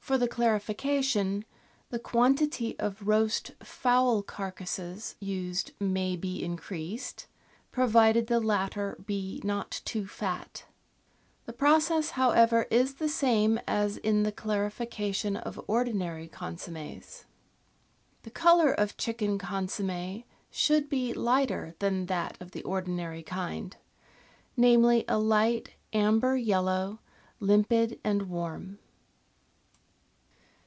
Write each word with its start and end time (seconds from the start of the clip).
For 0.00 0.18
the 0.18 0.26
clarification, 0.26 1.44
the 1.90 2.00
quantity 2.00 2.76
of 2.80 3.06
roast 3.06 3.52
fowl 3.62 4.24
carcases 4.24 5.14
used 5.20 5.70
may 5.78 6.16
be 6.16 6.42
increased, 6.42 7.28
provided 7.70 8.26
the 8.26 8.40
latter 8.40 8.98
be 9.06 9.40
not 9.44 9.70
too 9.84 10.08
fat. 10.08 10.64
The 11.46 11.52
process, 11.52 12.10
however, 12.10 12.66
is 12.72 12.94
the 12.94 13.08
same 13.08 13.60
as 13.68 13.98
in 13.98 14.24
the 14.24 14.32
clarification 14.32 15.36
of 15.36 15.60
ordinary 15.68 16.26
consommds. 16.28 17.26
The 18.24 18.30
colour 18.32 18.72
of 18.72 18.96
chicken 18.96 19.38
consomm6 19.38 20.24
should 20.50 20.88
be 20.88 21.12
lighter 21.14 21.76
than 21.78 22.06
that 22.06 22.36
of 22.40 22.50
the 22.50 22.64
ordinary 22.64 23.22
kind— 23.22 23.76
namely, 24.56 25.04
a 25.06 25.18
light, 25.20 25.74
amber 25.92 26.36
yellow, 26.36 26.98
limpid 27.38 28.00
and 28.02 28.22
warm. 28.22 28.80